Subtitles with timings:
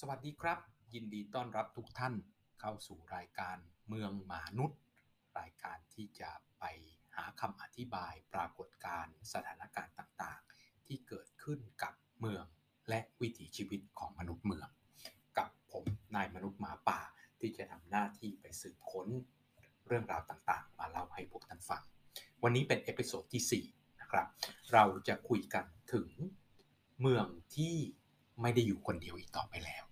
[0.00, 0.58] สวัสดีครับ
[0.94, 2.14] ยินดีต้อนรับทุกท่าน
[2.60, 3.56] เข้าสู่รายการ
[3.88, 4.80] เมืองหมานุด
[5.40, 6.64] รายการที่จะไป
[7.16, 12.44] หาคำอธิบายปรากฏการณ์สถานการณ์ต่างๆ ที่เกิดขึ้นกับเมือง
[12.88, 14.68] และวิถีชีวิตของมนุษย์เมือง
[15.38, 17.00] กับผมนายมนุษย์หมาป่า
[17.40, 19.08] ที่จะทำหน้าที่ไปสืบค้น
[19.86, 21.82] เรื่องราวต่างๆ มาเล่าให้พวกท่านฟัง
[22.42, 24.26] วันนี้เป็น episode ที่4นะครับ
[24.72, 26.08] เราจะคุยกันถึง
[27.00, 27.26] เมือง
[27.56, 27.76] ที่
[28.42, 29.84] ไม่ได้อยู่คนเดียวอีกต่อไปแล้ว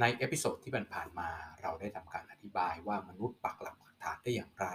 [0.00, 1.30] ใน episode ที่ผ่านมา
[1.62, 4.66] เราได้ทำการอธิบายว่ามนุษย์ปักหลักปักฐานได้อย่างไร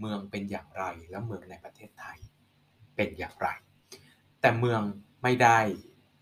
[0.00, 2.18] เมืองเป็นอย่างไรแล้วเมืองในประเทศไทย
[2.96, 3.48] เป็นอย่างไร
[4.40, 4.82] แต่เมือง
[5.22, 5.58] ไม่ได้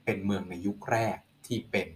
[0.04, 1.88] เป็นเมืองในยุคแรกที่เป็น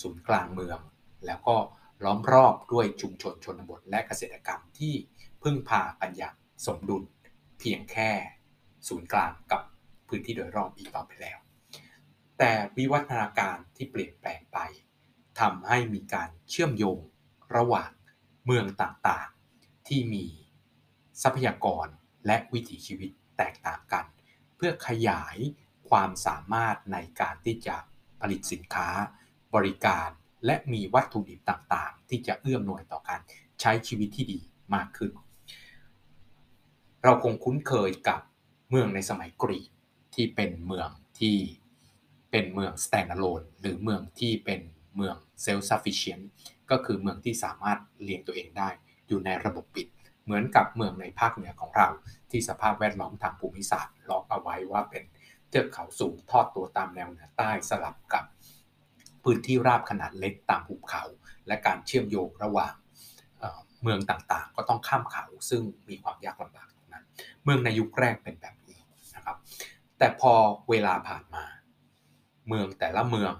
[0.00, 0.78] ศูนย์กลางเมือง
[1.26, 1.56] แล้วก็
[2.04, 4.94] ล้อมรอบด้วยชุมชนชนบทและเกษตรกรรมที่
[5.42, 6.36] พึ่งพากันอย่าง
[6.66, 7.02] สมดุล
[7.58, 8.10] เพียงแค่
[8.88, 9.62] ศูนย์กลางกับ
[10.08, 11.38] พื้นที่โดยรอบอีกต่อไปแล้ว
[12.44, 14.58] แต่วิวัฒนาการที่เปลี่ยนแปลงไป
[15.40, 16.98] ทำให้มีการเชื่อมโยง
[17.56, 17.90] ระหว่าง
[18.44, 20.26] เมืองต่างๆ ที่มี
[21.22, 21.86] ทรัพยากร
[22.26, 24.04] และวิถีชีวิตแตกต่างกัน
[24.56, 25.36] เพื่อขยาย
[25.90, 27.76] ความสามารถในการที่จะ
[28.20, 28.88] ผลิตสินค้า
[29.54, 30.08] บริการ
[30.46, 33.20] และมีวัตถุดิบต่างๆ ที่จะเอื้อมหน่วยต่อการ
[33.60, 34.40] ใช้ชีวิตที่ดี
[34.74, 35.12] มากขึ้น
[37.02, 38.20] เราคงคุ้นเคยกับ
[38.70, 39.70] เมืองในสมัยกรีก
[40.14, 40.88] ที่เป็นเมือง
[41.20, 41.36] ที่
[42.32, 44.60] เป็นเมือง standalone หรือเมืองที่เป็น
[44.96, 46.24] เมือง self sufficient
[46.70, 48.68] ก็คือเมืองที่สามารถเลี้ยงตัวเองได้
[49.08, 49.86] อยู่ในระบบปิด
[50.24, 51.88] เหมือนกับเมืองในภาคเหนือของเรา
[52.30, 55.04] ที่สภาพแวดล้อมทางภูมิศาสตร์ล็อกเอาไว้ว่าเป็น
[55.48, 58.24] เทือกเขาสูงทอดตัวตามแนวเหนือใต้สลับกับ
[59.24, 61.02] พื้นที่ราบขนาดเล็กตามภูเขา
[61.46, 62.74] และการเชื่อมโยงระหว่าง
[63.82, 67.04] เมืองต่างๆ ก็ต้องข้ามเขาซึ่งมีความยากลำบากตรงนั้น
[67.44, 68.80] เมืองในยุคแรกเป็นแบบนี้
[69.14, 69.36] นะครับ
[69.98, 70.32] แต่พอ
[70.70, 71.44] เวลาผ่านมา
[72.52, 73.34] เมืองแต่ละเมือง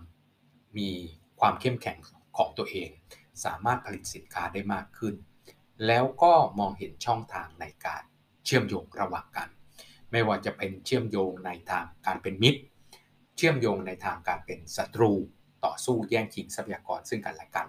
[0.79, 0.91] มี
[1.41, 1.99] ความเข้มแข็ง
[2.37, 2.91] ของตัวเอง
[3.45, 5.15] สามารถผลิตสินค้าได้มากขึ้น
[5.87, 8.03] แล้วก็มองเห็นช่องทางในการ
[8.45, 9.49] เชื่อมโยงระหว่างกัน
[10.11, 12.61] ไม่ว่าจะเป็นเชื่อมโยงในทางการเป็นมิตร
[13.37, 15.13] เชื่อมโยงในทางการเป็นศัตรู
[15.65, 17.67] ต่อสู้แย่งชิงทรัพยากรซึ่งกันและกัน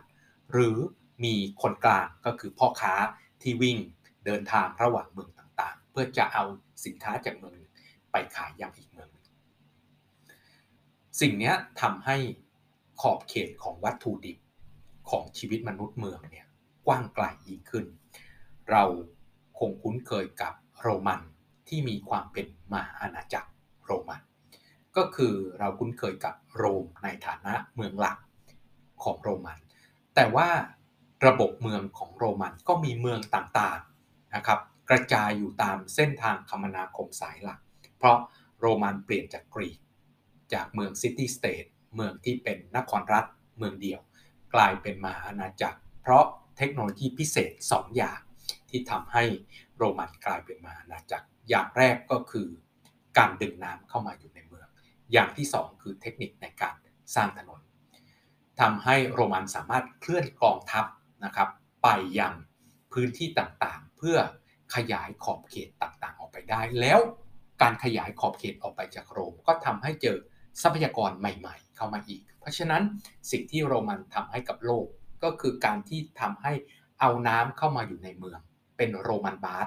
[0.52, 0.78] หรือ
[1.24, 2.94] มีคนกลางก็คือพ่อค้า
[3.42, 3.78] ที่วิ่ง
[4.26, 6.44] เดินทางระหว่างเมืองต่างๆ เพื่อจะเอา
[6.86, 7.56] สินค้าจากเมือง
[8.12, 9.10] ไปขายยังอีกเมือง
[11.20, 12.18] สิ่งนี้ทำให้
[13.02, 14.38] ขอบเขตของวัตถุดิบ
[15.10, 16.48] ของชีวิตมนุษย์เมืองเนี่ย
[16.86, 17.86] กว้างไกลยิ่งขึ้น
[18.72, 18.84] เรา
[19.60, 21.22] คงคุ้นเคยกับโรมัน
[21.68, 23.50] ที่มีความเป็นมหาอาณาจักร
[23.86, 24.22] โรมัน
[24.96, 28.18] ก็คือเราคุ้นเคยกับโรมในฐานะเมืองหลัก
[29.04, 29.58] ของโรมัน
[30.16, 30.50] แต่ว่า
[31.26, 34.60] ระบบเมืองของโรมันก็มีเมืองต่างๆนะครับ
[34.90, 37.60] กระจายอยู่ตามเส้นทางคมนาคมสายหลัก
[37.98, 38.18] เพราะ
[38.60, 39.78] โรมันเปลี่ยนจากกรีก
[40.54, 41.66] จากเมืองซิตี้สเตท
[41.96, 43.26] เมืองที่เป็นนครรัฐ
[43.58, 44.00] เมืองเดียว
[44.54, 46.26] กลายเป็นมหาอาณาจักร เพราะ
[46.58, 48.20] เทคโนโลยีพิเศษ 2 อย่าง
[48.70, 49.24] ที่ทำให้
[49.78, 52.48] โรมันกลายเป็นมหาอาณาจักร อย่างแรกก็คือ
[53.18, 54.68] การดึงน้ำเข้ามาอยู่ในเมือง
[55.12, 56.76] อย่างที่ 2 คือเทคนิคในการ
[57.16, 57.62] สร้างถนน
[58.60, 60.86] ทำให้โรมันสามารถเคลื่อนกองทัพ
[61.26, 61.50] นะครับ
[61.84, 61.88] ไป
[62.20, 62.34] ยัง
[62.94, 64.18] พื้นที่ต่างๆ เพื่อ
[64.76, 67.00] ขยายขอบเขตต่างๆ ออกไปได้ แล้ว
[67.62, 70.18] การขยายขอบเขตออกไปจากโรม ก็ทำให้เจอ
[70.62, 72.84] ทรัพยากรใหม่ๆ เข้ามาอีก เพราะฉะนั้น
[73.32, 74.86] สิ่งที่โรมันทำให้กับโลก
[75.24, 76.54] ก็คือการที่ทำให้
[77.00, 78.40] เอาน้ำเข้ามาอยู่ในเมือง
[78.78, 79.66] เป็น Roman bath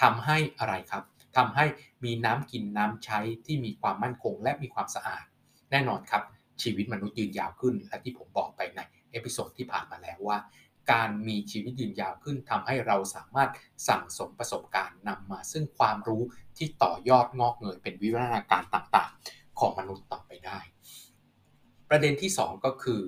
[0.00, 1.04] ทำให้อะไรครับ
[1.36, 1.64] ทำให้
[2.04, 5.24] มีน้ำกินน้ำใช้ที่มีความมั่นคงและมีความสะอาด
[5.70, 6.22] แน่นอนครับ
[6.62, 10.38] ชีวิตมนุษย์ยืนยาวขึ้น และที่ผมบอกไปใน episode ที่ผ่านมาแล้วว่า
[10.92, 13.50] การมีชีวิตยืนยาวขึ้นทำให้เราสามารถ
[13.88, 16.22] สั่งสมประสบการณ์นำมาซึ่งความรู้
[16.56, 19.12] ที่ต่อยอดงอกเงยเป็นวิวัฒนาการต่าง
[19.60, 20.58] ของมนุษย์ต่อไปได้
[21.90, 23.02] ประเด็นที่ 2 ก็คือ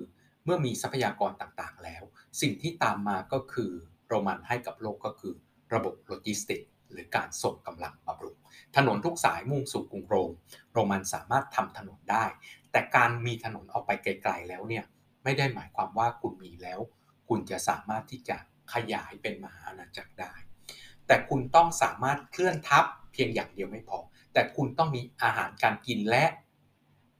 [0.45, 2.03] เมื่อมีทรัพยากรต่างๆ แล้ว
[2.41, 3.71] สิ่งที่ตามมาก็คือ
[4.07, 5.33] โรมันให้กับโลกก็คือ
[5.73, 6.61] ระบบโลจิสติก
[6.91, 8.37] หรือการส่งกำลังบำรุง
[8.75, 10.31] ถนนทุกสายมุ่งสู่กรุงโรม
[10.73, 12.25] โรมันสามารถทำถนนได้
[12.71, 14.85] แต่การมีถนนออกไปไกลๆแล้วเนี่ย
[15.23, 16.79] ไม่ได้หมายความว่าคุณมีแล้ว
[17.27, 18.37] คุณจะสามารถที่จะ
[18.73, 20.33] ขยายเป็นมหาอาณาจักรได้
[21.07, 23.99] แต่คุณต้องสามารถเคลื่อนทัพเพียงอย่างเดียวไม่พอ
[24.39, 26.25] แต่คุณต้องมีอาหารการกินและ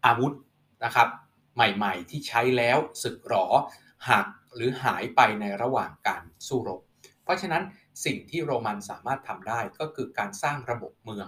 [0.06, 0.33] อาวุธ
[0.83, 1.07] นะครับ
[1.56, 3.45] ใหม่ๆ ที่ใช้แล้วสึกหรอ
[4.10, 6.81] หักหรือหายไปในระหว่างการสู้รบ
[7.24, 7.63] เพราะฉะนั้น
[8.06, 11.27] สิ่งที่โรมันสามารถทำได้ก็คือการสร้างระบบเมือง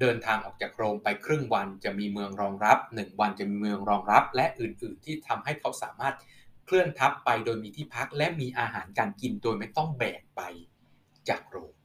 [0.00, 6.14] เดินทางออกจากโรมไปครึ่งวันจะมีเมืองรองรับ 1 วันจะมีเมืองรองรับ และอื่นๆ ที่ทำให้เขาสามารถ
[6.64, 10.40] เคลื่อนทัพไปโดยมีที่พักและมีอาหารการกินโดยไม่ต้องแบกไป
[11.30, 11.75] จากโรม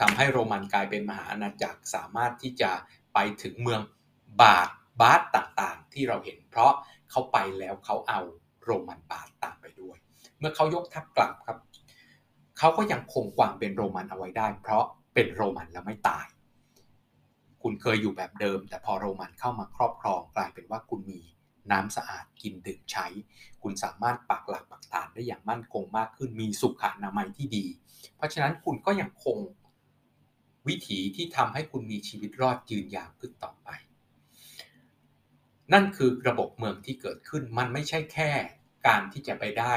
[0.00, 2.70] ทำให้โรมันกลายเป็นมหาอาณาจักรสามารถที่จะ
[3.14, 3.80] ไปถึงเมือง
[4.42, 4.68] บาท
[5.00, 6.72] บาสต่างๆ ที่เราเห็น เพราะ
[7.10, 8.20] เขาไปแล้วเขาเอา
[8.64, 9.96] โรมันบาทตามไปด้วย
[10.38, 11.58] เมื่อเขายกทัพกลับครับ
[12.58, 16.26] เขาก็ยังคงความเป็นโรมันเอาไว้ได้ เพราะเป็นโรมันแล้วไม่ตาย
[17.62, 21.20] คุณเคยอยู่แบบเดิม แต่พอโรมันเข้ามาครอบครองกลายเป็นว่าคุณมี
[21.70, 23.06] น้ำสะอาดกินดื่มใช้
[23.62, 27.66] คุณสามารถปักหลักปักฐานได้อย่างมั่นคงมากขึ้นมีสุขอนามัยที่ดี
[28.16, 29.36] เพราะฉะนั้นคุณก็ยังคง
[30.68, 33.68] วิถีที่ทำให้คุณมีชีวิตรอดยืนยาวขึ้นต่อไป
[35.72, 38.30] นั่นคือระบบเมืองที่เกิดขึ้นมันไม่ใช่แค่
[38.86, 39.74] การที่จะไปได้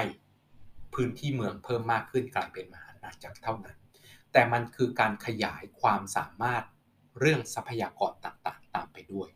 [0.94, 3.78] พื้นที่เมืองเพิ่มมากขึ้นกลายเป็นมหาอาณาจักรเท่านั้น
[4.32, 6.64] แต่มันคือการขยายความสามารถ
[7.20, 9.30] เรื่องทรัพยากรต่างๆ ตามไปด้วย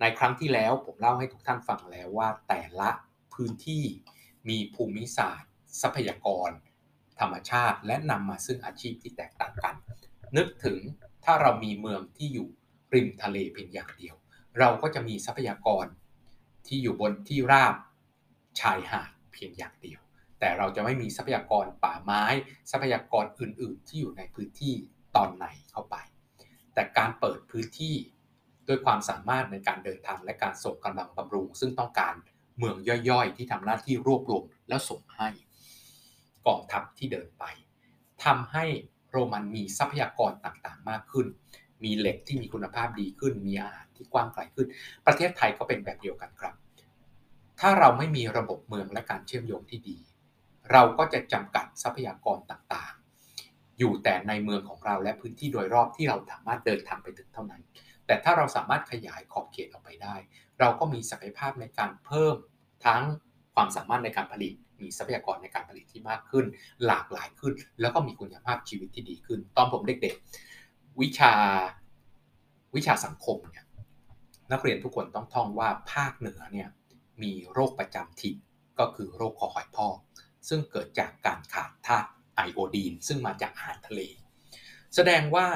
[0.00, 2.90] ในครั้งที่แล้วผมเล่าให้ทุกท่านฟังแล้วว่าแต่ละ
[3.34, 3.84] พื้นที่
[4.48, 6.50] มีภูมิศาสตร์ ทรัพยากร
[7.20, 9.74] ธรรมชาติ และนำมาซึ่งอาชีพที่แตกต่างกัน
[10.36, 10.78] นึกถึง
[11.24, 12.48] ถ้าเรามีเมืองที่อยู่
[12.94, 14.16] ริมทะเลเพียงอย่างเดียว
[14.58, 15.86] เราก็จะมีทรัพยากร
[16.66, 17.74] ที่อยู่บนที่ราบ
[18.60, 20.00] ชายหาดเพียงอย่างเดียว
[20.40, 22.24] แต่เราจะไม่มีทรัพยากรป่าไม้
[22.70, 24.74] ทรัพยากรอื่น ๆ ที่อยู่ในพื้นที่
[25.16, 25.96] ตอนไหนเข้าไป
[26.74, 27.94] แต่การเปิดพื้นที่
[28.68, 32.14] ด้วยความสามารถในการเดินทางและการส่งกำลังบำรุง ซึ่งต้องการ
[32.58, 32.76] เมือง
[33.10, 35.28] ย่อยๆ ที่ทำหน้าที่รวบรวมแล้วส่งให้
[36.46, 37.44] กองทัพที่เดินไป
[38.24, 38.64] ทำให้
[39.18, 41.26] โรมันมีทรัพยากรต่างๆ มากขึ้น
[41.84, 44.66] มีเหล็กที่มีคุณภาพดีขึ้น มีอาหารที่กว้างไกลขึ้น
[45.06, 46.54] ประเทศไทยก็เป็นแบบเดียวกันครับ
[47.60, 49.98] ถ้าเราไม่มีระบบเมืองและการเชื่อมโยงที่ดี
[50.72, 57.62] เราก็จะจำกัดทรัพยากรต่างๆ อยู่แต่ในเมืองของเราและพื้นที่โดยรอบที่เราสามารถเดินทางไปถึงเท่านั้น
[58.06, 60.14] แต่ถ้าเราสามารถขยายขอบเขตออกไปได้
[60.60, 62.36] เราก็มีศักยภาพในการเพิ่ม
[62.86, 63.02] ทั้ง
[63.54, 66.44] ความสามารถในการผลิต มีทรัพยากรในการผลิตที่มากขึ้น
[66.86, 71.32] หลากหลายขึ้น แล้วก็มีคุณภาพชีวิตที่ดีขึ้น ตอนผมเด็กๆ วิชา
[72.76, 73.64] วิชาสังคมเนี่ย
[74.52, 76.68] นักเรียนทุกคนต้องท่องว่าภาคเหนือเนี่ย
[77.22, 78.36] มีโรคประจำถิ่น
[78.78, 79.96] ก็คือโรคคอหอยพอก
[80.48, 84.00] ซึ่งเกิดจากการขาดธาตุไอโอดีน ซึ่งมาจากอาหารทะเล
[84.94, 85.46] แสดงว่า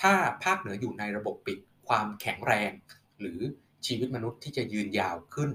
[0.00, 0.14] ถ้า
[0.44, 1.58] ภาคเหนืออยู่ในระบบปิด
[1.88, 2.72] ความแข็งแรง
[3.20, 3.40] หรือ
[3.86, 5.50] ชีวิตมนุษย์ที่จะยืนยาวขึ้น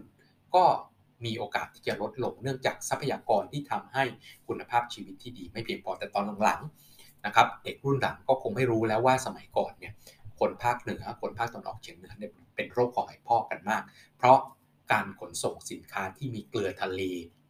[0.55, 0.65] ก็
[1.25, 4.03] มีโอกาสที่จะลดลงเนื่องจากทรัพยากรที่ทำให้
[4.47, 9.93] คุณภาพชีวิตที่ดีไม่เพียงพอแต่ตอนหลังๆนะครับเด็กรุ่นหลังก็คงไม่รู้แล้วว่าสมัยก่อนเนี่ย
[10.39, 13.83] คนภาคเหนือคนภาคตะวันออกเฉียงเหนือเนี่ยเป็นโรคคอหอยพอกกันมาก
[14.17, 14.39] เพราะ
[14.91, 17.01] การขนส่งสินค้าที่มีเกลือทะเล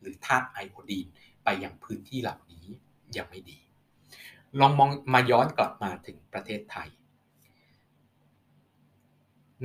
[0.01, 1.07] หรือธาตุไอโอดีน
[1.44, 2.65] ไปยังพื้นที่เหล่านี้
[3.17, 3.59] ยังไม่ดี
[4.59, 6.89] ลองมองมาย้อนกลับมาถึงประเทศไทย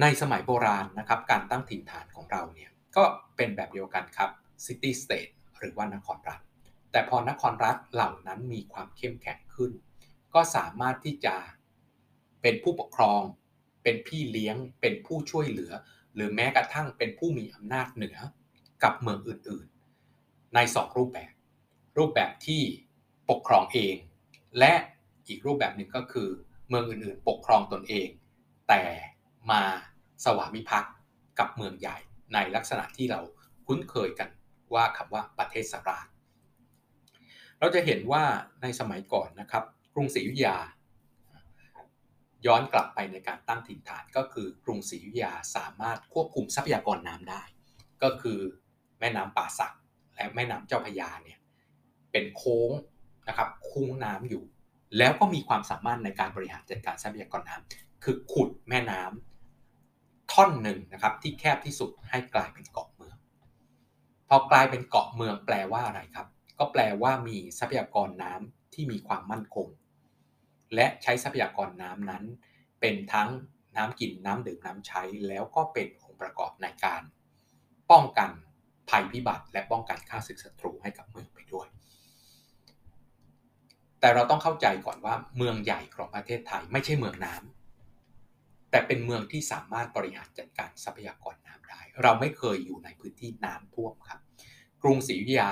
[0.00, 3.04] ในสมัยโบราณนะครับการตั้งถิ่นฐานของเราเนี่ย ก็
[3.36, 4.30] เป็นแบบเดียวกันครับ
[4.64, 6.40] city state หรือว่านครรัฐ
[6.92, 9.72] แต่พอนครรัฐเหล่านั้นมีความเข้มแข็งขึ้น
[10.34, 11.34] ก็สามารถที่จะ
[12.42, 13.20] เป็นผู้ปกครอง
[13.82, 15.72] เป็นพี่เลี้ยง เป็นผู้ช่วยเหลือ
[16.14, 18.18] หรือแม้กระทั่งเป็นผู้มีอำนาจเหนือ
[18.82, 19.66] กับเมืองอื่น
[20.54, 21.32] ใน 2 รูปแบบ
[21.98, 22.62] รูปแบบที่
[23.30, 23.96] ปกครองเอง
[24.58, 24.72] และ
[25.28, 26.28] อีกรูปแบบหนึ่งก็คือ
[26.68, 28.08] เมืองอื่นๆ ปกครองตนเอง
[28.68, 28.82] แต่
[29.50, 29.62] มา
[30.24, 30.94] สวามิภักดิ์
[31.38, 31.98] กับเมืองใหญ่
[32.34, 33.20] ในลักษณะที่เรา
[33.66, 34.28] คุ้นเคยกัน
[34.74, 36.06] ว่าคำว่าประเทศสราช
[37.60, 38.22] เราจะเห็นว่า
[38.62, 39.64] ในสมัยก่อนนะครับ
[39.94, 40.56] กรุงศรีอยุธยา
[42.46, 47.42] ย้อนกลับไปในการตั้งถิ่นฐานก็คือกรุงศรีอยุธยาสามารถควบคุมทรัพยากรน้ำได้
[48.02, 48.38] ก็คือ
[49.00, 49.74] แม่น้ำป่าสัก
[50.14, 51.38] และแม่น้ำเจ้าพยาเนี่ย
[52.12, 52.70] เป็นโค้ง
[53.28, 54.44] นะครับคุ้งน้ำอยู่
[54.98, 59.35] แล้วก็มีความสามารถในการบริหารจัดการทรัพยากรน้ำคือขุดแม่น้ำ
[60.32, 63.16] ท่อนหนึ่งนะครับที่แคบที่สุดให้กลายเป็นเกาะเมือง
[64.28, 66.26] พอกลายเป็นเกาะเมืองแปลว่าอะไรครับ
[66.58, 69.68] ก็แปลว่ามีทรัพยากรน้ำที่มีความมั่นคง
[70.74, 72.24] และใช้ทรัพยากรน้ำนั้น
[72.80, 73.30] เป็นทั้ง
[73.76, 77.02] น้ำกินน้ำดื่มน้ำใช้แล้วก็เป็นองค์ประกอบในการ
[77.90, 78.30] ป้องกัน
[78.90, 81.66] ภัยพิบัติ และป้องกันค่าศึกศัตรูให้กับเมืองไปด้วย
[84.00, 87.55] แต่เราต้องเข้าใจก่อนว่าเมืองใหญ่ของประเทศไทยไม่ใช่เมืองน้ำ
[88.76, 94.20] แต่เป็นเมืองที่สามารถบริหารจัดการทรัพยากรน้ำได้ เราไม่เคยอยู่ในพื้นที่น้ำท่วมครับ
[94.82, 95.50] กรุงศรีอยุธยา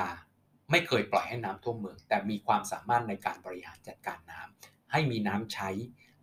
[0.71, 5.69] ไม่เคยปล่อยให้น้ำท่วมเมือง แต่มีความสามารถในการบริหารจัดการน้ำให้มีน้ำใช้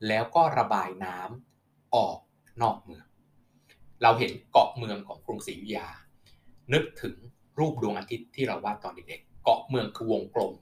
[0.08, 2.18] แล้วก็ระบายน้ำออก
[2.62, 3.06] นอกเมือง
[4.02, 5.88] เราเห็นเกาะเมืองของกรุงศรีอยุธยา
[6.74, 7.16] นึกถึง
[7.60, 10.54] รูปดวงอาทิตย์ที่เราวาดตอนเด็กๆเกาะเมืองคือวงกลม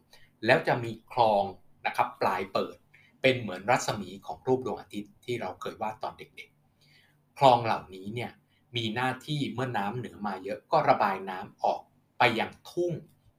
[0.46, 1.43] แล้วจะมีคลอง
[1.86, 2.77] นะครับปลายเปิด
[3.21, 8.31] เป็นเหมือนรัศมีของรูปดวงอาทิตย์ที่เราเคยวาดตอนเด็กๆ คลองเหล่านี้เนี่ย
[8.75, 11.81] มีหน้าที่เมื่อน้ำเหนือมาเยอะก็ระบายน้ำออก
[12.17, 12.93] ไปยังทุ่ง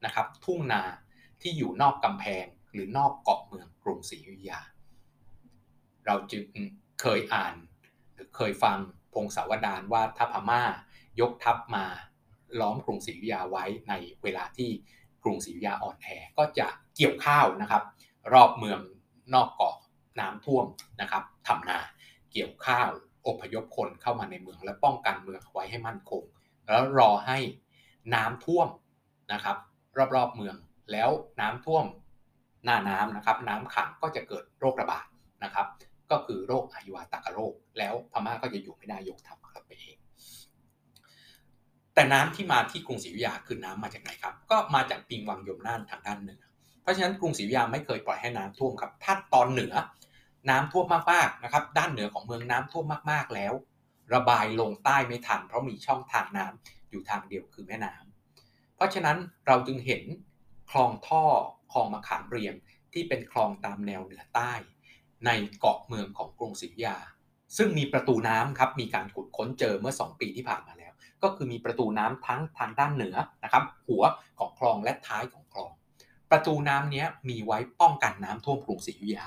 [0.04, 0.82] นะครับ ทุ่งนา
[1.40, 4.60] ที่อยู่นอกกำแพงหรือนอกเกาะเมืองกรุงศรีอยุธยา
[6.06, 6.44] เราจึง
[7.00, 7.54] เคยอ่าน
[8.14, 8.78] หรือเคยฟัง
[9.14, 10.62] พงศาวดารว่าถ้าพม่า
[11.20, 11.86] ยกทัพมา
[12.60, 14.70] ล้อมกรุงศรีอยุธยาไว้ในเวลาที่
[15.22, 16.08] กรุงศรีอยุธยาอ่อนแอ
[16.38, 17.82] ก็จะเกี่ยวข้าวนะครับ
[18.32, 18.80] รอบเมือง
[19.34, 19.76] นอกเกาะ
[20.20, 20.66] น้ำท่วม
[21.00, 21.78] นะครับทำนา
[22.32, 22.88] เกี่ยวข้าว
[23.26, 26.22] อพยพคนเข้ามาในเมืองและป้องกันเมืองไว้ให้มั่นคง
[26.68, 27.38] แล้วรอให้
[28.14, 28.68] น้ำท่วม
[29.32, 29.56] นะครับ
[30.14, 30.56] รอบๆเมือง
[30.92, 31.10] แล้ว
[31.40, 31.84] น้ำท่วม
[32.64, 35.06] หน้าน้ำนะครับ น้ำขังก็จะเกิดโรคระบาด
[35.44, 35.66] นะครับ
[36.10, 39.96] ก็คือโรคอายุวาตากโรค แล้วพม่าก็จะอยู่ไม่ได้ยกทัพกลับไปเอง
[41.94, 46.49] แต่น้ำที่มาที่กรุงศรีอยุธยาคือน้ำมาจากไหนครับ ก็มาจากปิงวังยมน่านทางด้านเหนือเพ
[46.90, 49.74] ราะฉะนั้นกรุงศรีอยุธยาไม่เคยปล่อยให้น้ำท่วมครับถ้าตอนเหนือ
[50.50, 53.52] น้ำท่วมมากๆนะครับ ด้านเหนือของเมืองน้ำท่วมมากๆแล้ว
[54.14, 59.16] ระบายลงใต้ไม่ทัน เพราะมีช่องทางน้ำอยู่ทางเดียวคือแม่น้ำเพราะฉะนั้น
[59.46, 60.02] เราจึงเห็น
[60.70, 61.24] คลองท่อ
[61.72, 62.54] คลองมะขามเรียง
[62.92, 64.52] ที่เป็นคลองตามแนวเหนือใต้
[65.26, 66.96] ในเกาะเมืองของกรุงศรีอยุธยา
[67.56, 70.92] ซึ่งมีประตูน้ำครับมีการขุดค้นเจอเมื่อ 2 ปีที่ผ่านมาแล้ว
[71.22, 74.02] ก็คือมีประตูน้ำทั้งทางด้านเหนือนะครับหัว
[74.38, 75.70] ของคลองและท้ายของคลอง
[76.30, 79.26] ประตูน้ำนี้มีไว้ป้องกันน้ำท่วมกรุงศรีอยุธยา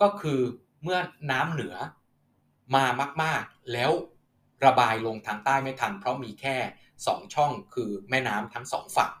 [0.00, 0.40] ก็คือ
[0.82, 0.98] เมื่อ
[1.30, 1.74] น้ำเหนือ
[2.74, 2.84] มา
[3.22, 3.92] มาก ๆ แล้ว
[4.66, 6.56] ระบายลงทางใต้ไม่ทัน เพราะมีแค่
[6.96, 9.12] 2ช่องคือแม่น้ำทั้งสองฝั่ง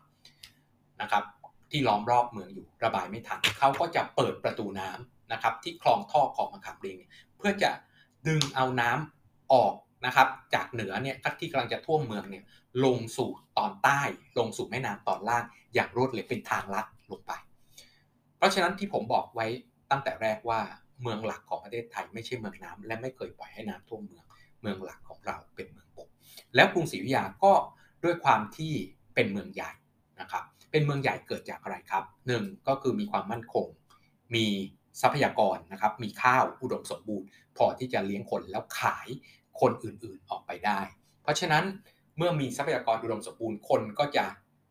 [1.00, 1.24] นะครับ
[1.70, 6.96] ที่ล้อมรอบเมืองอยู่ระบายไม่ทันเขาก็จะเปิดประตูน้ำนะครับที่คลองท่อของมะขามเรียง
[7.36, 7.70] เพื่อจะ
[8.26, 9.74] ดึงเอาน้ำออก
[10.06, 12.44] นะครับจากเหนือเนี่ยที่กำลังจะท่วมเมืองเนี่ย
[12.84, 14.00] ลงสู่ตอนใต้
[14.38, 17.32] ลงสู่แม่น้ำตอนล่างอย่างรวดเร็วเป็นทางลัดลงไป
[18.36, 19.46] เพราะฉะนั้นที่ผมบอกไว้
[19.90, 20.60] ตั้งแต่แรกว่า
[21.02, 24.24] เมืองหลักของประเทศไทยไม่ใช่เมืองน้ำและไม่เคยปล่อยให้น้ำท่วมเมือง
[24.60, 26.08] เมืองหลักของเราเป็นเมืองบก
[26.54, 27.52] แล้วกรุงศรีอยุธยาก็
[28.04, 28.72] ด้วยความที่
[29.14, 29.72] เป็นเมืองใหญ่
[30.20, 33.66] นะครับ เป็นเมืองใหญ่เกิดจากอะไรครับหนึ่งก็คือมีความมั่นคง
[34.34, 34.46] มี
[35.00, 37.26] ทรัพยากรนะครับ มีข้าวอุดมสมบูรณ์
[37.56, 39.08] พอที่จะเลี้ยงคนแล้วขาย
[39.60, 40.80] คนอื่นๆออกไปได้
[41.22, 41.64] เพราะฉะนั้น
[42.16, 44.24] เมื่อมีทรัพยากรอุดมสมบูรณ์คนก็จะ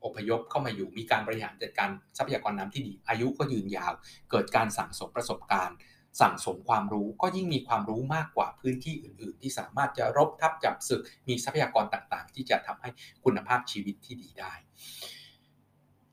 [0.03, 3.93] อพยพเข้ามาอยู่มีการบริหารจัดการทรัพยากรน้ำที่ดี อายุก็ยืนยาว
[4.31, 5.77] เกิดการสั่งสมประสบการณ์
[6.21, 12.89] สั่งสมความรู้ก็ยิ่งมีความรู้มากกว่าพื้นที่อื่น ๆ ที่สามารถจะรบทับจับศึก มีทรัพยากรต่างๆ ที่จะทำให้
[13.23, 14.53] คุณภาพชีวิตที่ดีได้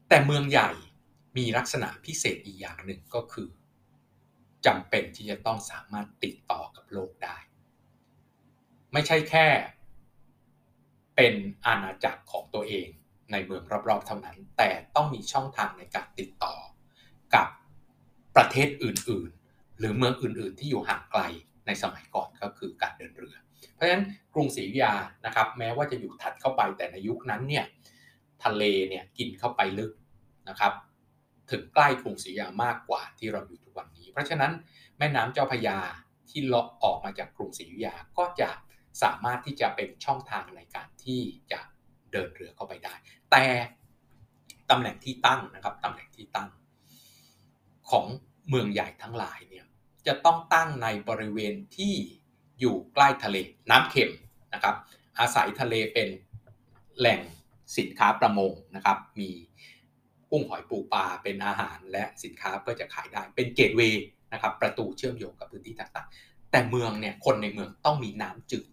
[0.08, 0.70] แต่เมืองใหญ่
[1.36, 3.48] มีลักษณะพิเศษอีกอย่างหนึ่งก็คือ
[4.66, 7.36] จำเป็นที่จะต้องสามารถติดต่อกับโลกได้
[8.92, 9.46] ไม่ใช่แค่
[11.20, 12.88] เป็นอาณาจักรของตัวเอง
[13.32, 16.54] ในเมืองรอบๆเท่านั้น แต่ต้องมีช่องทางในการติดต่อ
[17.34, 17.46] กับ
[18.36, 21.22] ประเทศอื่นๆ หรือเมืองอื่นๆ ที่อยู่ห่างไกล
[21.66, 23.36] ในสมัยก่อนก็คือการเดินเรือ
[23.74, 24.92] เพราะฉะนั้นกรุงศรีอยุธยา
[25.26, 27.64] นะครับแม้ว่าจะอยู่ถัดเข้าไปแต่ในยุคนั้นเนี่ย
[28.44, 29.92] ทะเลเนี่ยกินเข้าไปลึก
[30.48, 30.72] นะครับ
[31.50, 34.52] ถึงใกล้กรุงศรีอยุธยามากกว่าที่เราอยู่ทุกวันนี้ เพราะฉะนั้น
[34.98, 35.78] แม่น้ำเจ้าพยา
[36.28, 38.50] ที่เลาะออกมาจากกรุงศรีอยุธยาก็จะ
[39.02, 41.20] สามารถที่จะเป็นช่องทางในการที่
[41.52, 41.60] จะ
[42.12, 42.94] เดินเรือเข้าไปได้
[43.30, 43.44] แต่
[44.70, 46.48] ตำแหน่งที่ตั้งนะครับตำแหน่งที่ตั้ง
[47.90, 48.06] ของ
[48.48, 49.66] เมืองใหญ่ทั้งหลายเนี่ย
[50.06, 51.94] จะต้องตั้งในบริเวณที่
[52.60, 53.36] อยู่ใกล้ทะเล
[53.70, 54.12] น้ำเค็ม
[54.54, 54.76] นะครับ
[55.18, 56.08] อาศัยทะเลเป็น
[56.98, 57.20] แหล่ง
[57.78, 59.30] สินค้าประมงนะครับ มี
[60.30, 68.66] กุ้งหอยปูปลาเป็นอาหารและสินค้าเพื่อจะขายได้ เป็นเกตเวย์นะครับ ประตูเชื่อมโยงกับพื้นที่ต่างๆ แต่เมืองเนี่ยคนในเมืองต้องมีน้ำจืด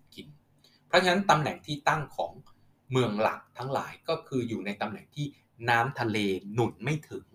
[0.87, 2.31] เพราะฉะนั้นตำแหน่งที่ตั้งของ
[2.91, 5.25] เมืองหลักทั้งหลายก็คืออยู่ในตำแหน่งที่
[5.69, 6.17] น้ำทะเล
[6.53, 7.25] หนุนไม่ถึง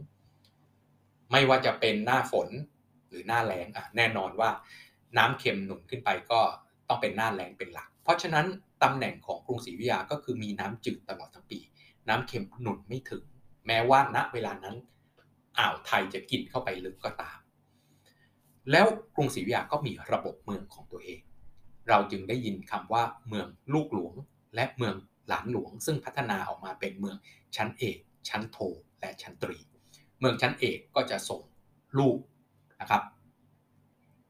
[1.31, 2.49] ไม่ว่าจะเป็นหน้าฝน
[3.09, 4.51] หรือหน้าแล้งอะแน่นอนว่า
[5.19, 6.41] น้ำเค็มหนุนขึ้นไปก็
[6.89, 8.47] ต้องเป็นหน้าแล้งเป็นหลัก เพราะฉะนั้น
[8.83, 11.59] ตำแหน่งของกรุงศรีวิทยาก็คือมีน้ำจืดตลอดทั้งปี
[12.09, 13.25] น้ำเค็มหนุนไม่ถึง
[13.67, 14.77] แม้ว่าณเวลานั้น
[15.59, 17.39] อ่าวไทยจะกินเข้าไปลึกก็ตาม
[18.71, 21.21] แล้วกรุงศรีวิทยาก็มีระบบเมืองของตัวเอง
[21.91, 24.15] เราจึงได้ยินคำว่าเมืองลูกหลวง
[24.55, 24.95] และเมือง
[25.29, 27.17] หลานหลวง ซึ่งพัฒนาออกมาเป็นเมือง
[27.57, 28.59] ชั้นเอก ชั้นโท
[29.01, 29.59] และชั้นตรี
[30.21, 31.43] เมืองชั้นเอกก็จะส่ง
[31.99, 32.19] ลูก
[32.81, 33.03] นะครับ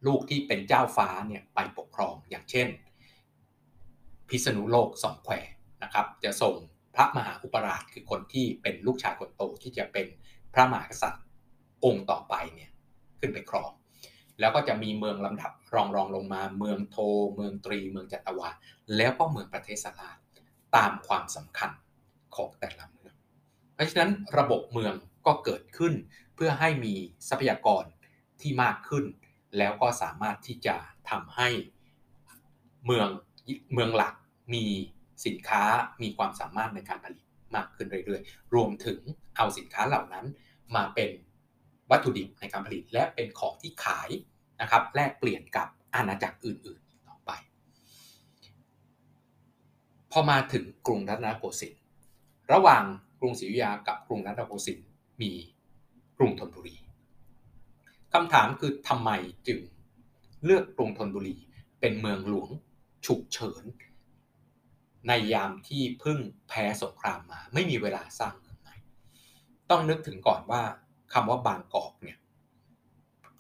[0.07, 2.69] ลูกที่เป็นเจ้าฟ้าเนี่ยไปปกครองอย่างเช่น
[4.29, 5.35] พิษณุโลกสองแคว
[5.83, 6.55] นะครับ จะส่ง
[6.95, 10.07] พระมหาอุปราชคือคนที่เป็นลูกชายคนโตที่จะเป็น
[10.55, 11.25] พระมหากษัตริย์
[11.85, 12.71] องค์ต่อไปเนี่ย
[13.21, 13.71] ขึ้นไปครอง
[14.41, 16.97] แล้วก็จะมีเมืองลำดับรองรองลงมา เมืองโท
[17.35, 18.49] เมืองตรี เมืองจัตวา
[18.97, 20.11] แล้วก็เมืองประเทศสลา
[20.77, 21.71] ตามความสำคัญ
[22.37, 23.15] ของแต่ละเมือง
[23.75, 24.95] เพราะฉะนั้นระบบเมือง
[25.27, 25.95] ก็เกิดขึ้น
[26.35, 26.95] เพื่อให้มี
[27.29, 27.85] ทรัพยากร
[28.41, 29.05] ที่มากขึ้น
[29.59, 30.77] แล้วก็สามารถที่จะ
[31.11, 31.49] ทำให้
[32.87, 33.09] เมือง
[33.75, 34.15] เมืองหลัก
[34.55, 34.65] มี
[35.27, 35.63] สินค้า
[36.03, 37.25] มีความสามารถในการผลิต
[37.57, 39.01] มากขึ้นเรื่อยๆ รวมถึง
[39.37, 40.27] เอาสินค้าเหล่านั้น
[40.77, 41.11] มาเป็น
[41.91, 44.09] วัตถุดิบในการผลิตและเป็นของที่ขาย
[44.61, 47.31] นะครับแลกเปลี่ยนกับอาณาจักรอื่นๆต่อไป
[50.11, 51.83] พอมาถึงกรุงรัตนโกสินทร์
[52.53, 52.85] ระหว่าง
[53.21, 54.89] กรุงศรีอยุธยากับกรุงรัตนโกสินทร์
[55.21, 55.33] มี
[56.19, 56.77] กรุงธนบุรี
[58.13, 59.11] คำถามคือทำไม
[59.47, 59.59] จึง
[60.45, 61.37] เลือกกรุงธนบุรี
[61.81, 62.51] เป็นเมืองหลวง
[63.07, 63.65] ฉุกเฉิน
[65.09, 68.75] ในยามที่เพิ่งแพ้สงครามมา ไม่มีเวลาสร้างเมืองใหม่
[69.71, 70.63] ต้องนึกถึงก่อนว่า
[71.13, 72.19] คำว่าบางกอกเนี่ย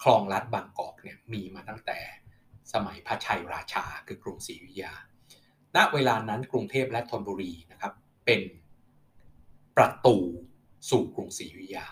[0.02, 1.98] คลองลัดบางกอกเนี่ยมีมาตั้งแต่
[2.72, 4.94] สมัยพระชัยราชาคือกรุงศรีอยุธยา
[5.76, 7.92] ณ เวลานั้นกรุงเทพและธนบุรีนะครับ
[8.26, 8.40] เป็น
[9.76, 10.16] ประตู
[10.90, 11.86] สู่กรุงศรีอยุธยา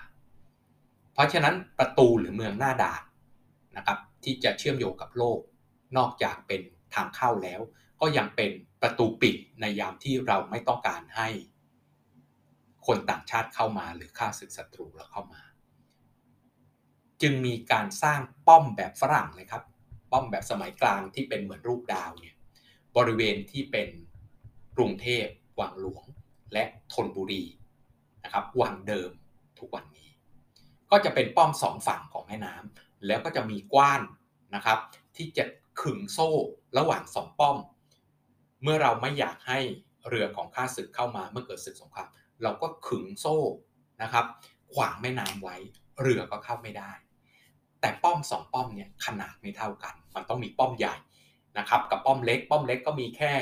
[1.12, 3.02] เพราะฉะนั้นประตูหรือเมืองหน้าด่าน
[3.76, 5.40] นะครับที่จะเชื่อมโยงกับโลก
[5.96, 6.62] นอกจากเป็น
[6.94, 7.60] ทางเข้าแล้ว
[8.00, 8.50] ก็ยังเป็น
[8.82, 11.28] ประตูปิดในยามที่เราไม่ต้องการให้
[12.86, 15.42] คนต่างชาติเข้ามาหรือฆ่าศึกศัตรูเราเข้ามา
[17.22, 19.62] จึงมีการสร้างป้อมแบบฝรั่งเลยครับ
[20.12, 22.36] ป้อมแบบสมัยกลางที่เป็นเหมือนรูปดาวเนี่ย
[22.96, 23.88] บริเวณที่เป็น
[24.76, 25.26] กรุงเทพ
[25.60, 26.04] วังหลวง
[26.52, 27.44] และธนบุรี
[28.24, 29.10] นะครับวังเดิม
[29.58, 30.08] ทุกวันนี้
[30.90, 34.02] ก็จะเป็นป้อมสองฝั่งของแม่น้ำแล้วก็จะมีกว้าน
[34.54, 34.78] นะครับ
[35.16, 35.44] ที่จะ
[35.80, 36.30] ขึงโซ่
[36.78, 37.56] ระหว่างสองป้อม
[38.62, 39.58] เมื่อเราไม่อยากให้
[40.08, 42.08] เรือของข้าศึกเข้ามาเมื่อเกิดศึกสงคราม
[42.42, 43.38] เราก็ขึงโซ่
[44.02, 44.26] นะครับ
[44.74, 45.56] ขวางแม่น้ำไว้
[46.02, 46.92] เรือก็เข้าไม่ได้
[47.80, 50.94] แต่ป้อมสองป้อมเนี่ยขนาดไม่เท่ากัน มันต้องมีป้อมใหญ่
[51.58, 53.34] นะครับกับป้อมเล็ก ป้อมเล็กก็มีแค่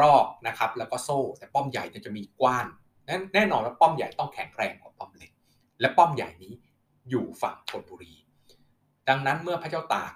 [0.00, 2.66] รอบนะครับแล้วก็โซ่ แต่ป้อมใหญ่จะมีกว้าน
[3.34, 5.30] แน่นอนว่าป้อมใหญ่ต้องแข็งแรงกว่าป้อมเล็ก
[5.80, 6.52] และป้อมใหญ่นี้
[7.10, 8.14] อยู่ฝั่งธนบุรี
[9.08, 10.12] ดังนั้นเมื่อพระเจ้าตาก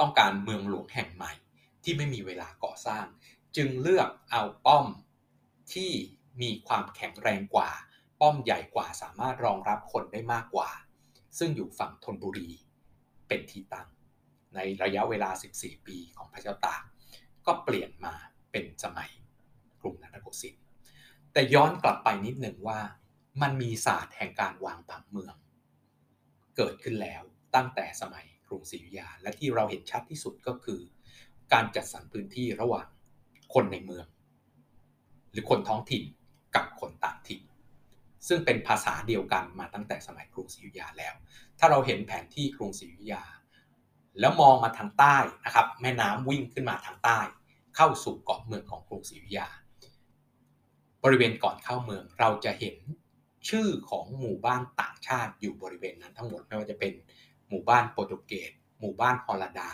[0.00, 1.32] ต้องการเมืองหลวงแห่งใหม่
[1.82, 3.04] ที่ไม่มีเวลาก่อสร้าง
[3.56, 4.86] จึงเลือกเอาป้อม
[5.72, 5.90] ที่
[6.42, 7.70] มีความแข็งแรงกว่า
[8.20, 10.70] ป้อมใหญ่กว่าสามารถรองรับคนได้มากกว่า
[11.38, 12.48] ซึ่งอยู่ฝั่งธนบุรี
[13.28, 13.88] เป็นที่ตั้ง
[14.54, 16.82] ในระยะเวลา 14 ปีของพระเจ้าตาก
[17.46, 18.14] ก็เปลี่ยนมา
[18.52, 19.10] เป็นสมัย
[19.80, 20.64] กรุงรัตนโกสินทร์
[21.32, 22.80] แต่ย้อนกลับไปนิดหนึ่งว่า
[23.42, 25.34] มันมีศาสตร์แห่งการวางผังเมือง
[26.56, 27.22] เกิดขึ้นแล้ว
[27.54, 30.80] ตั้งแต่สมัยกรุงศรีอยุธยา และที่เราเห็นชัดที่สุดก็คือ
[31.52, 32.86] การจัดสรรพื้นที่ระหว่าง
[33.54, 34.06] คนในเมือง
[35.30, 36.21] หรือคนท้องถิ่นกับคนต่างถิ่น
[38.28, 41.14] ซึ่งเป็นภาษาเดียวกันมาตั้งแต่สมัยกรุงศรีอยุธยาแล้ว
[41.58, 43.24] ถ้าเราเห็นแผนที่กรุงศรีอยุธยา
[44.20, 47.20] แล้วมองมาทางใต้นะครับ แม่น้ำวิ่งขึ้นมาทางใต้
[47.76, 49.48] เข้าสู่เกาะเมืองของกรุงศรีอยุธยา
[51.04, 52.76] บริเวณก่อนเข้าเมืองเราจะเห็น
[53.48, 56.92] ชื่อของหมู่บ้านต่างชาติอยู่บริเวณนั้นทั้งหมดไม่ว่าจะเป็น
[57.48, 59.70] หมู่บ้านโปรตุเกสหมู่บ้านฮอลันดา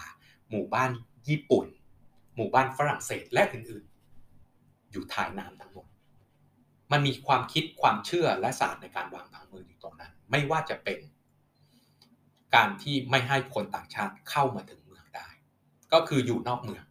[0.50, 0.90] หมู่บ้าน
[1.28, 1.66] ญี่ปุ่น
[2.37, 5.87] หมู่บ้านฝรั่งเศสและอื่นๆ อยู่ท้ายน้ำทั้งหมด
[6.92, 10.98] มันมีความคิดความเชื่อและศาสตร์ในการวางผังเมืองอยู่ตรงนั้น ไม่ว่าจะเป็น
[12.55, 15.29] การที่ไม่ให้คนต่างชาติเข้ามาถึงเมืองได้
[15.92, 16.85] ก็คืออยู่นอกเมือง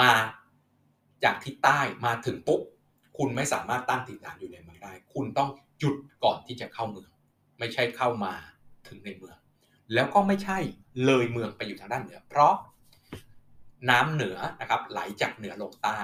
[0.00, 0.12] มา
[1.24, 2.60] จากทิศใต้มาถึงปุ๊บ
[3.16, 7.10] คุณไม่สามารถตั้งถิ่นฐานอยู่ในเมืองได้ คุณต้องหยุดก่อนที่จะเข้าเมือง
[7.58, 8.34] ไม่ใช่เข้ามา
[8.88, 9.36] ถึงในเมือง
[9.94, 10.58] แล้วก็ไม่ใช่
[11.04, 12.54] เลยเมืองไปอยู่ทางด้านเหนือ เพราะ
[13.90, 15.98] น้ำเหนือนะครับไหลจากเหนือลงใต้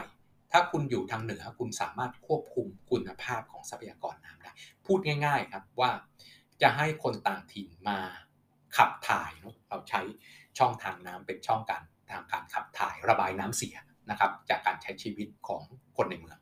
[0.58, 4.52] ถ้าคุณอยู่ทางเหนือคุณสามารถควบคุมคุณภาพของทรัพยากรน้ำได้
[4.86, 5.90] พูดง่าย ๆ ครับว่า
[6.62, 7.98] จะให้คนต่างถิ่นมา
[8.76, 9.30] ขับถ่าย
[9.68, 10.00] เราใช้
[10.58, 13.76] ช่องทางน้ำเป็นช่องการทางการขับถ่ายระบายน้ำเสีย
[14.10, 15.62] นะครับ จากการใช้ชีวิตของ
[15.96, 16.38] คนในเมือง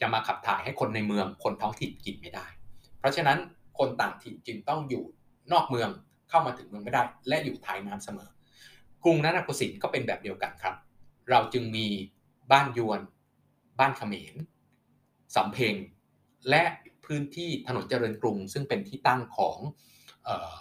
[0.00, 2.46] จะมาขับถ่ายให้คนในเมือง คนท้องถิ่นกินไม่ได้
[2.98, 3.38] เพราะฉะนั้น
[3.78, 5.04] คนต่างถิ่นจึงต้องอยู่
[5.52, 5.88] นอกเมือง
[6.28, 8.30] เข้ามาถึงเมืองไม่ได้ และอยู่ท้ายน้ำเสมอ
[9.04, 10.74] กรุงนันทโกสินทร์ก็เป็นแบบเดียวกันครับ
[11.30, 11.86] เราจึงมี
[12.52, 13.00] บ้านยวน
[13.78, 14.34] บ้านเขมร
[15.36, 15.74] สำเพ็ง
[16.50, 16.62] และ
[17.04, 19.58] พื้นที่ถนนเจริญกรุง ซึ่งเป็นที่ตั้งของ
[20.28, 20.56] ออ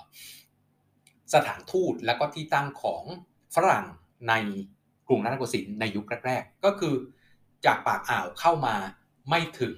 [1.33, 3.03] สถานทูตและก็ที่ตั้งของ
[3.55, 3.85] ฝรั่ง
[4.29, 4.33] ใน
[5.07, 6.95] กรุงนันโกสินทร์ในยุคแรกๆก็คือ
[7.65, 8.75] จากปากอ่าวเข้ามา
[9.29, 9.75] ไม่ถึง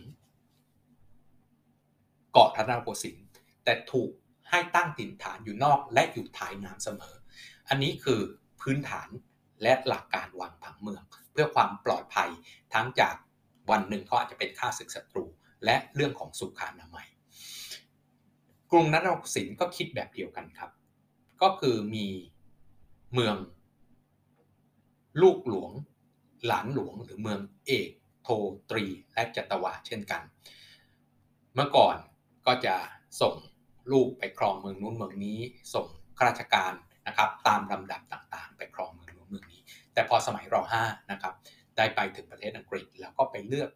[2.31, 3.25] เกาะรัตนโกสินทร์
[3.63, 4.09] แต่ถูก
[4.49, 7.15] ให้ตั้งถิ่นฐานอยู่นอกและอยู่ท้ายน้ำเสมอ
[7.69, 8.19] อันนี้คือ
[8.61, 9.09] พื้นฐาน
[9.61, 12.29] และหลักการวางผังเมือง เพื่อความปลอดภัย
[12.73, 13.15] ทั้งจาก
[13.71, 15.25] วันหนึ่งเขาอาจจะเป็นข้าศึกศัตรู
[15.65, 17.07] และเรื่องของสุขานามัย
[18.71, 20.71] กรุงนัตโกสินทร์ก็คิดแบบเดียวกันครับ
[21.41, 22.07] ก็คือมี
[23.13, 23.35] เมือง
[25.21, 25.71] ลูกหลวง
[26.47, 27.89] หลานหลวงหรือเมืองเอก
[28.23, 28.29] โท
[28.69, 30.21] ตรีและจัตวาเช่นกัน
[31.53, 31.97] เมื่อก่อน
[32.45, 32.75] ก็จะ
[33.21, 33.35] ส่ง
[33.91, 35.39] ลูกไปครองเมืองนู้นเมืองนี้
[35.73, 35.87] ส่ง
[36.17, 36.73] ข้าราชการ
[37.07, 39.08] นะครับตามลำดับต่างๆ ไปครองเมือง
[39.99, 41.33] แต่พอสมัยร5นะครับ
[41.77, 43.69] ได้ไปถึงประเทศอังกฤษ แล้วก็ไปเลือก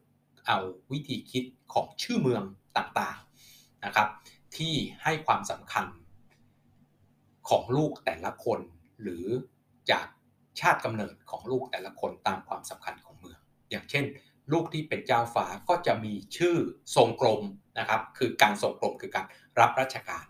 [0.47, 0.57] เอา
[0.91, 2.43] วิธีคิดของชื่อเมือง
[2.77, 4.07] ต่างๆนะครับ
[4.57, 5.85] ที่ให้ความสำคัญ
[7.49, 8.59] ของลูกแต่ละคน
[9.01, 9.25] หรือ
[9.91, 10.07] จาก
[10.59, 13.39] ชาติกำเนิดของลูกแต่ละคนตามความสำคัญของเมือง
[13.71, 14.05] อย่างเช่น
[14.51, 16.55] ลูกที่เป็นเจ้าฟ้าก็จะมีชื่อ
[16.95, 17.41] ทรงกรม
[17.79, 19.25] นะครับ คือการทรงกรมคือการ
[19.59, 20.25] รับราชการ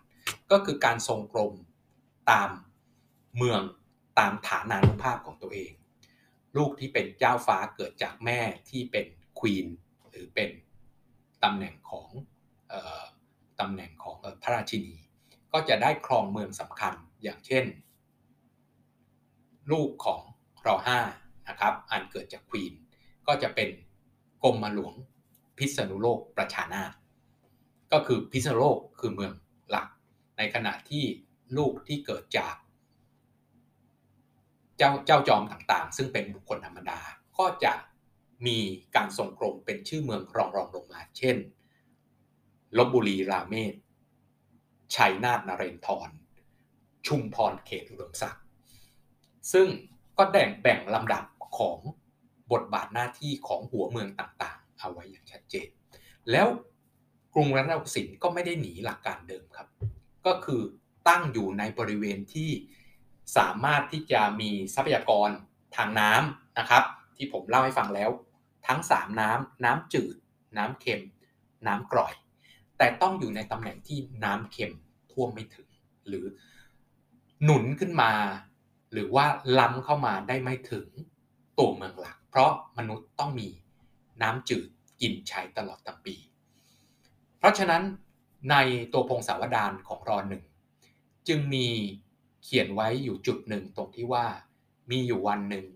[0.50, 1.52] ก็คือการทรงกรม
[2.30, 2.50] ตาม
[3.36, 3.60] เมือง
[4.18, 5.72] ตามฐานานุภาพของตัวเอง
[6.56, 8.40] ลูกที่เป็นเจ้าฟ้าเกิดจากแม่
[8.70, 9.06] ที่เป็น
[9.38, 9.66] ควีน
[10.10, 10.50] หรือเป็น
[11.44, 12.08] ตำแหน่งของ
[13.60, 14.94] ตำแหน่งของพระราชินี
[15.52, 17.64] ก็จะได้ครองเมืองสำคัญอย่างเช่น
[19.72, 20.20] ลูกของ
[20.66, 21.00] รอห้า
[21.48, 22.72] นะครับอันเกิดจากควีน
[23.26, 23.68] ก็จะเป็น
[24.44, 24.94] กรมหลวง
[25.58, 26.82] พิษณุโลกประชานา
[27.92, 29.32] ก็คือพิษณุโลกคือเมือง
[29.70, 29.86] หลัก
[30.38, 31.04] ในขณะที่
[31.56, 32.54] ลูกที่เกิดจาก
[34.78, 37.00] เจ้าเจ้าจอมต่างๆ ซึ่งเป็นบุคคลธรรมดา
[37.38, 37.72] ก็จะ
[38.46, 38.58] มี
[38.96, 41.36] การส่งกรมเป็นชื่อเมืองรองรองลงมา เช่น
[42.76, 43.74] ลบบุรีราเมศ
[44.94, 46.10] ชัยนาทนเรนทร
[47.06, 48.44] ชุมพรเขตอุดมศักดิ์
[49.52, 49.68] ซึ่ง
[50.18, 51.24] ก็แบ่งแบ่งลำดับ
[51.58, 51.78] ของ
[52.52, 55.68] บทบาทหน้าที่ของหัวเมืองต่างๆ เอาไว้อย่างชัดเจน
[56.30, 56.48] แล้ว
[57.34, 59.68] กรุงรัตนโกสินทร์ก็ไม่ได้หนีหลักการเดิมครับ
[60.26, 60.60] ก็คือ
[61.08, 62.50] ตั้งอยู่ในบริเวณที่
[63.36, 65.30] สามารถที่จะมีทรัพยากร
[65.76, 66.84] ทางน้ำนะครับ
[67.16, 68.10] ที่ผมเล่าให้ฟังแล้ว
[68.66, 70.16] ทั้ง 3 น้ำน้ำจืด
[70.58, 71.02] น้ำเค็ม
[71.66, 72.14] น้ำกร่อย
[72.78, 74.72] แต่ต้องอยู่ในตำแหน่งที่น้ำเค็ม
[75.12, 75.68] ท่วมไม่ถึง
[76.08, 76.26] หรือ
[77.44, 78.12] หนุนขึ้นมา
[78.92, 79.26] หรือว่า
[79.58, 80.86] ล้ำเข้ามาได้ไม่ถึง
[81.58, 83.48] ตัวเมืองหลัก เพราะมนุษย์ต้องมี
[84.22, 84.68] น้ำจืด
[85.00, 86.14] กินใช้ตลอดทั้งปี
[87.38, 87.82] เพราะฉะนั้น
[88.50, 88.56] ใน
[88.92, 90.42] ตัวพงศาวดารของรอหนึ่ง
[91.28, 91.66] จึงมี
[92.44, 94.26] เขียนไว้อยู่จุดหนึ่งตรงที่ว่า
[94.90, 95.66] มีอยู่วันหนึ่ง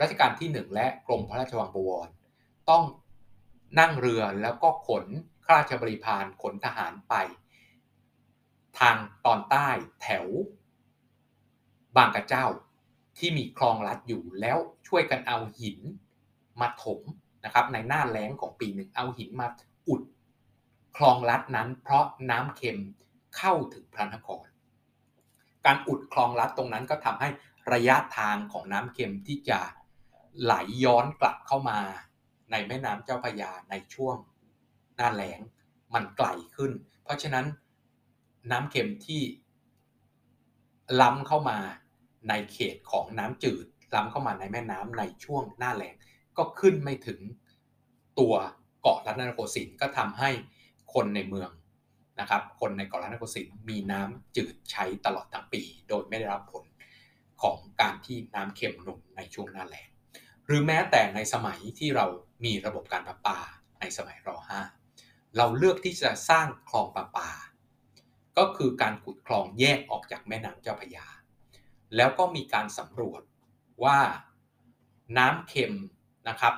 [0.00, 2.08] รัชกาลที่หนึ่งและกรมพระราชวังบวร
[2.70, 2.84] ต้อง
[3.78, 5.06] นั่งเรือแล้วก็ขน
[5.44, 7.14] ข้าราชบริพารขนทหารไป
[8.78, 9.68] ทางตอนใต้
[10.02, 10.26] แถว
[11.96, 12.46] บางกระเจ้า
[13.18, 15.78] ที่มีคลองลัดอยู่แล้วช่วยกันเอาหิน
[16.60, 17.00] มาถม
[17.44, 19.46] นะครับในหน้าแล้งของปีหนึ่งเอาหินมา
[19.88, 20.02] อุด
[20.96, 22.78] คลองลัดนั้นเพราะน้ำเค็ม
[23.36, 24.46] เข้าถึงพระนคร
[25.66, 27.28] การอุดคลองลัดตรงนั้นก็ทำให้
[27.72, 29.60] ระยะทางของน้ำเค็มที่จะ
[30.42, 31.78] ไหลย้อนกลับเข้ามา
[32.50, 34.16] ในแม่น้ำเจ้าพระยาในช่วง
[34.96, 35.40] หน้าแล้ง
[35.94, 36.72] มันไกลขึ้น
[37.04, 37.46] เพราะฉะนั้น
[38.50, 39.22] น้ำเค็มที่
[41.00, 41.58] ล้ำเข้ามา
[42.28, 45.94] ในเขตของน้ำจืด ล้ำเข้ามาในแม่น้ำในช่วงหน้าแล้ง
[46.36, 47.20] ก็ขึ้นไม่ถึง
[48.18, 48.34] ตัว
[48.82, 50.30] เกาะรัตนโกสินทร์ก็ทำให้
[50.94, 51.50] คนในเมือง
[52.20, 56.64] นะครับคนในเกาะล้านโกสินทร์มีน้ำจืดใช้ตลอดทั้งปี โดยไม่ได้รับผล
[57.42, 59.88] ของการที่น้ำเค็มหนุนในช่วงหน้าแล้ง
[60.46, 62.06] หรือแม้แต่ในสมัยที่เรา
[62.44, 63.38] มีระบบการประปา
[63.80, 64.28] ในสมัยร
[64.80, 67.30] .5 เราเลือกที่จะสร้างคลองประปา
[68.38, 71.06] ก็คือการขุดคลองแยกออกจากแม่น้ำเจ้าพระยา
[71.96, 73.22] แล้วก็มีการสำรวจ
[73.84, 73.98] ว่า
[75.18, 75.74] น้ำเค็ม
[76.28, 76.54] นะครับ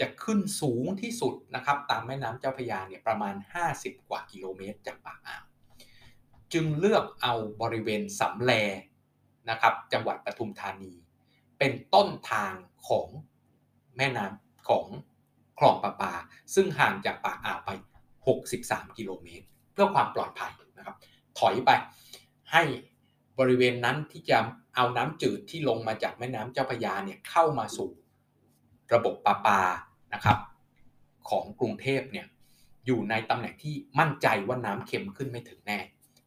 [0.00, 3.34] จะขึ้นสูงที่สุดนะครับ ตามแม่น้ำเจ้าพระยาเนี่ยประมาณ
[3.70, 5.44] 50 กว่ากิโลเมตรจากปากอ่าว
[6.52, 8.52] จึงเลือกเอาบริเวณสำแล
[9.50, 10.92] นะครับ จังหวัดปทุมธานี
[11.58, 12.54] เป็นต้นทาง
[12.88, 13.08] ของ
[13.96, 14.86] แม่น้ำของ
[15.58, 16.12] คลองประปา
[16.54, 17.70] ซึ่งห่างจากปากอ่าวไป
[18.34, 20.96] 63 กิโลเมตร เพื่อความปลอดภัยนะครับ
[21.38, 21.70] ถอยไป
[22.52, 22.62] ให้
[23.38, 24.38] บริเวณนั้นที่จะ
[24.74, 27.90] เอาน้ำจืดที่ลงมาจากแม่น้ำเจ้าพระยาเนี่ยเข้ามาสู่
[28.92, 29.60] ระบบประปา
[30.14, 30.38] นะครับ
[31.30, 32.26] ของกรุงเทพเนี่ย
[32.86, 35.78] อยู่ในตำแหน่งที่มั่นใจว่าน้ำเค็มขึ้นไม่ถึงแน่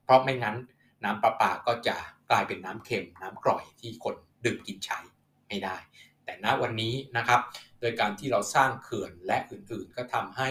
[0.03, 0.57] เพราะไม่งั้น
[1.03, 1.95] น้ำประปาก็จะ
[2.29, 4.15] กลายเป็นน้ำเค็ม น้ำกร่อยที่คน
[4.45, 4.99] ดื่มกินใช้
[5.47, 5.77] ไม่ได้
[6.25, 7.41] แต่ณวันนี้นะครับ
[7.79, 10.49] โดยการที่เราสร้างเขื่อนและอื่นๆ ก็ทำให้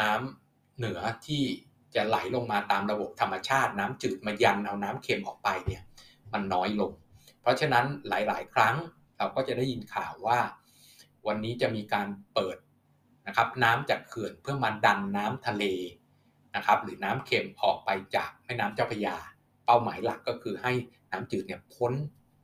[0.00, 1.42] น้ำเหนือที่
[1.94, 5.82] จะไหลลงมาตามระบบธรรมชาติน้ำจืดมายันเอาน้ำเค็มออกไปเนี่ย
[6.32, 6.92] มันน้อยลง
[7.40, 8.74] เพราะฉะนั้นหลายๆ ครั้ง
[9.18, 10.38] เราก็จะได้ยินข่าวว่า
[11.26, 12.56] วันนี้จะมีการเปิด
[13.26, 15.64] นะครับน้ำจากเขื่อนเพื่อมาดันน้ำทะเล
[16.56, 19.16] นะครับหรือน้ำเค็มออกไปจากแม่น้ำเจ้าพระยา
[19.66, 20.72] เป้าหมายหลักก็คือให้
[21.12, 21.92] น้ำจืดเนี่ยพ้น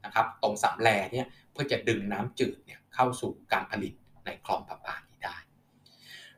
[0.05, 3.93] นะครับตรงสำแลเนี่ยเพื่อจะดึงน้ำจืดเนี่ยเข้าสู่การผลิต
[4.25, 5.37] ในคลองประปานี้ได้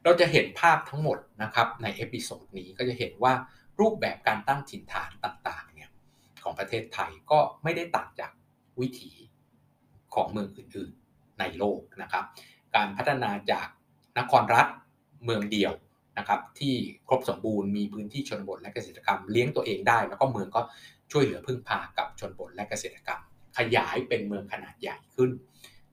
[0.04, 3.32] เราจะเห็นภาพทั้งหมดนะครับใน episode นี้ก็จะเห็นว่า
[3.80, 5.90] รูปแบบการตั้งถิ่นฐานต่างๆเนี่ย
[6.44, 8.30] ของประเทศไทยก็ไม่ได้ต่างจาก
[8.80, 9.12] วิถี
[10.14, 10.92] ของเมืองอื่น
[11.40, 12.24] ในโลกนะครับ
[12.76, 13.66] การพัฒนาจาก
[14.18, 14.66] นครรัฐ
[15.24, 15.72] เมืองเดียว
[16.18, 16.74] นะครับที่
[17.08, 20.60] ครบสมบูรณ์มีพื้นที่ชนบทและเกษตรกรรมเลี้ยงตัวเองได้ แล้วก็เมืองก็
[21.12, 23.20] ช่วยเหลือพึ่งพากับชนบทและเกษตรกรรม
[23.58, 25.30] ขยายเป็นเมืองขนาดใหญ่ขึ้น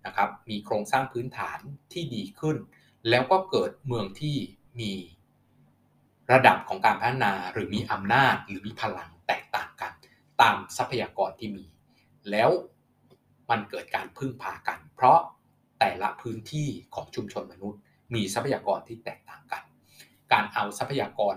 [0.05, 1.59] นะครับมีโครงสร้างพื้นฐาน
[1.93, 2.57] ที่ดีขึ้น
[3.09, 4.35] แล้วก็เกิดเมืองที่
[4.79, 4.93] มี
[6.31, 9.91] ระดับของการพัฒนาหรือมีอำนาจหรือมีพลังแตกต่างกัน
[10.41, 11.65] ตามทรัพยากรที่มี
[12.31, 12.49] แล้ว
[13.49, 15.19] มันเกิดการพึ่งพากัน เพราะ
[15.79, 17.81] แต่ละพื้นที่ของชุมชนมนุษย์
[18.13, 19.63] มีทรัพยากรที่แตกต่างกัน
[20.31, 21.35] การเอาทรัพยากร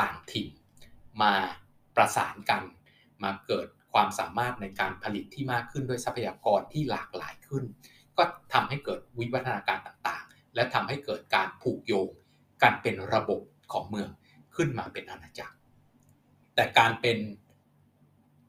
[0.00, 0.48] ต่างถิ่น
[1.22, 1.34] มา
[1.96, 2.62] ประสานกัน
[3.24, 7.64] มาเกิดความสามารถในการผลิตที่มากขึ้นด้วยทรัพยากรที่หลากหลายขึ้น
[8.18, 12.08] ก็ทำให้เกิดวิวัฒนาการต่างๆ และทำให้เกิดการผูกโยง
[12.62, 13.42] กันเป็นระบบ
[13.72, 14.08] ของเมือง
[14.56, 15.56] ขึ้นมาเป็นอาณาจักร
[16.54, 17.18] แต่การเป็น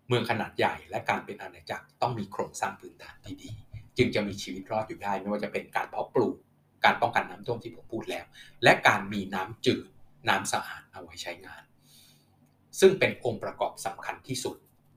[0.07, 3.51] เมืองขนาดใหญ่และการเป็นอาณาจักรต้องมีโครงสร้างพื้นฐานที่ดี
[3.97, 6.35] จึงจะมีชีวิตรอดอยู่ได้ ไม่ว่าจะเป็นการเพาะปลูก
[6.85, 8.25] การป้องกันน้ำท่วมที่ผมพูดแล้ว
[8.63, 9.85] และการมีน้ำจืด
[10.29, 11.63] น้ำสะอาดเอาไว้ใช้งาน
[12.79, 14.55] ซึ่งเป็นองค์ประกอบสำคัญที่สุด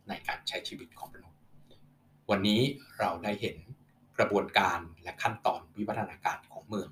[0.09, 1.40] ในการใช้ชีวิตของมนุษย์
[2.31, 2.61] วันนี้
[2.99, 3.57] เราได้เห็น
[4.18, 6.88] กระบวนการและขั้นตอนวิวัฒนาการของเมือง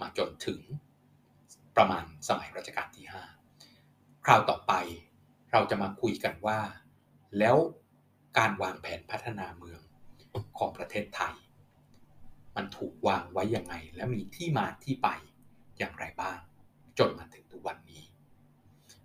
[0.00, 0.60] มาจนถึง
[1.76, 3.06] ประมาณสมัยรัชกาลที่
[3.64, 4.72] 5 คราวต่อไป
[5.52, 6.58] เราจะมาคุยกันว่า
[7.38, 7.56] แล้ว
[8.38, 9.80] การวางแผนพัฒนาเมือง
[10.58, 11.34] ของประเทศไทย
[12.56, 15.08] มันถูกวางไว้ยังไง และมีที่มาที่ไป
[15.78, 16.38] อย่างไรบ้าง
[16.98, 18.02] จนมาถึงทุกวันนี้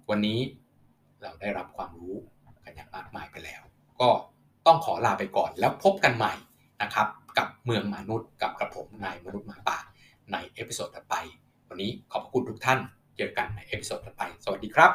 [0.10, 0.40] วันนี้
[1.22, 2.16] เราได้รับความรู้
[2.66, 3.62] กันอย่างมากมายไปแล้ว
[4.02, 4.10] ก็
[4.66, 6.34] ต้องขอลาไปก่อนแล้วพบกันใหม่
[6.82, 7.08] นะครับ
[7.38, 9.78] กับเมืองมนุษย์กับกระผมนายมนุษย์หมาป่า
[10.32, 11.16] ใน episode ต่อไป
[11.70, 12.80] วันนี้ขอบคุณทุกท่าน
[13.18, 14.92] เจอกันใน episode ต่อไป สวัสดีครับ